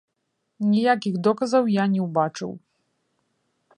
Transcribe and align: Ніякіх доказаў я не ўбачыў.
Ніякіх 0.69 1.19
доказаў 1.29 1.69
я 1.75 1.85
не 1.97 2.01
ўбачыў. 2.07 2.51